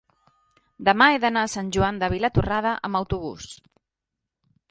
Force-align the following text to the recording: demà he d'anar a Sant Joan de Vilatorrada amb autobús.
demà 0.87 1.09
he 1.15 1.19
d'anar 1.25 1.43
a 1.47 1.51
Sant 1.57 1.69
Joan 1.75 2.01
de 2.03 2.09
Vilatorrada 2.15 2.73
amb 2.89 3.01
autobús. 3.03 3.53